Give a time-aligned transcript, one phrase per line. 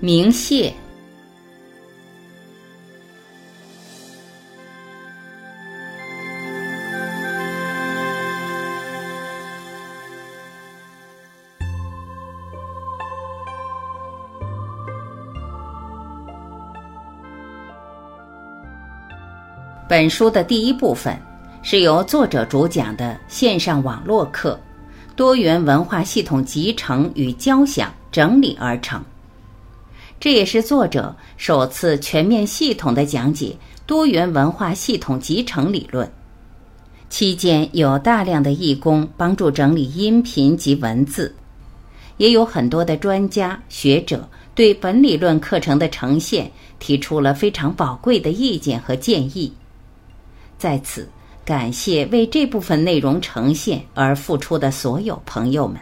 [0.00, 0.72] 明谢。
[19.88, 21.18] 本书的第一部分
[21.62, 24.56] 是由作者主讲的线上网络课
[25.16, 29.02] 《多元文化系统集成与交响》整理而成。
[30.20, 36.10] 这也是作者首次全面系统的讲解多元文化系统集成理论。
[37.08, 41.34] 期间有大量的义工帮助整理音频及文字，
[42.16, 49.52] 也有很多的专家学者对本理论课程的呈现提出了非常宝贵的意见和建议。
[50.58, 51.08] 在此，
[51.44, 55.80] 感谢为这部分内容呈现而付出的所有朋友们。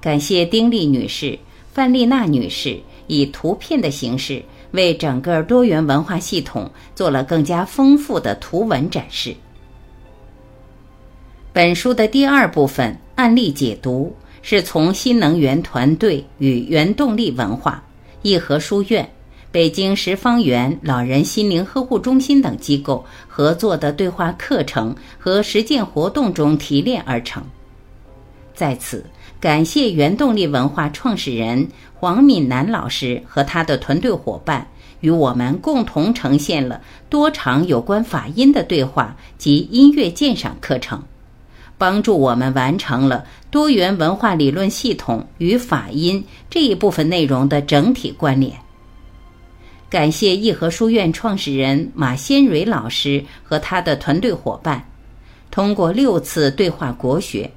[0.00, 1.38] 感谢丁丽女士、
[1.74, 9.34] 范丽娜女士以图片的形式为整个多元文化系统做了更加丰富的图文展示。
[11.52, 17.82] 本书的第二部分案例解读是从新能源团队与原动力文化、
[18.22, 19.10] 义和书院。
[19.50, 27.42] 北京十方园老人心灵呵护中心等机构合作的对话课程和实践活动中提炼而成。
[28.54, 29.04] 在此，
[29.40, 34.66] 感谢原动力文化创始人黄敏南老师和他的团队伙伴，
[35.00, 36.80] 与我们共同呈现了
[37.10, 41.02] 多场有关法音的对话及音乐鉴赏课程，
[41.76, 48.52] 帮助我们完成了多元文化理论系统与法音这一部分内容的整体关联。
[49.90, 54.84] 感谢义和书院创始人马先蕊老师和他的团队伙伴，
[55.50, 57.50] 通过六次对话国学、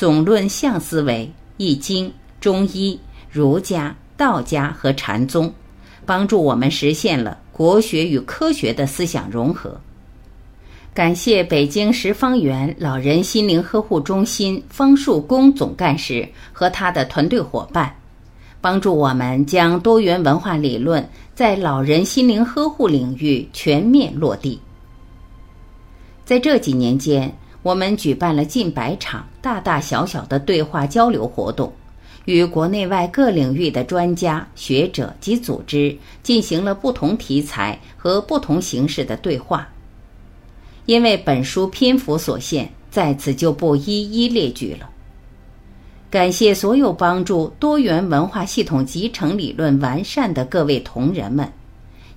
[0.00, 2.98] 总论象思维、易经、中医、
[3.30, 5.52] 儒家、道家和禅宗，
[6.06, 9.78] 帮助我们实现了国学与科学的思想融合。
[10.94, 17.94] 感谢北京十方园老人心灵呵护中心方树公总干事和他的团队伙伴。
[18.62, 24.58] 帮助我们将多元文化理论在老人心灵呵护领域全面落地。
[26.24, 27.30] 在这几年间，
[27.62, 31.70] 我们举办了近百场大大小小的对话交流活动，
[32.24, 39.68] 与国内外各领域的专家学者及组织进行了不同题材和不同形式的对话。
[40.86, 44.88] 因为本书篇幅所限，在此就不一一列举了。
[46.10, 51.48] 感谢所有帮助多元文化系统集成理论完善的各位同仁们，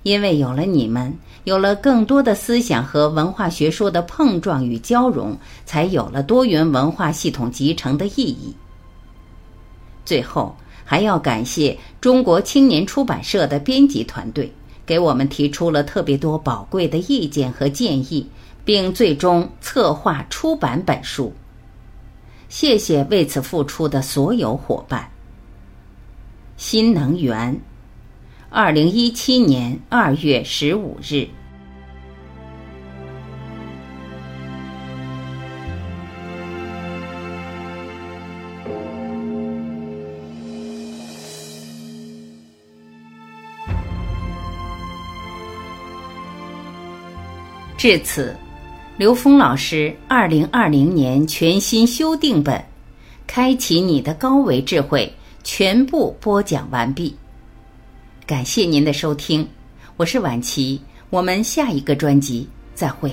[0.04, 1.12] 因为有了你们，
[1.44, 8.54] 有了更多的思想和文化学说的碰撞与交融，才有了多元文化系统集成的意义。
[10.04, 10.54] 最后，
[10.84, 14.52] 还要感谢中国青年出版社的编辑团队，
[14.84, 18.28] 给我们提出了特别多宝贵的意见和建议，
[18.62, 21.32] 并最终策划出版本书。
[22.50, 25.10] 谢谢为此付出的所有伙伴。
[26.58, 27.58] 新能源，
[28.54, 31.26] 二零一七年二月十五日。
[47.76, 48.34] 至此。
[48.96, 52.56] 刘峰老师二零二零年全新修订本
[53.26, 57.16] 《开启你的高维智慧》全部播讲完毕，
[58.26, 59.46] 感谢您的收听，
[59.98, 60.80] 我是晚琪，
[61.10, 63.12] 我们下一个专辑再会。